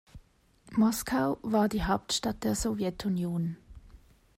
[0.73, 3.57] Moskau war die Hauptstadt der Sowjetunion.